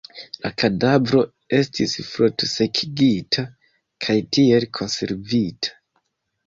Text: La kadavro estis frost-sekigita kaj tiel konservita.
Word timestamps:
La 0.43 0.49
kadavro 0.61 1.21
estis 1.57 1.93
frost-sekigita 2.07 3.47
kaj 4.07 4.19
tiel 4.35 4.71
konservita. 4.81 5.81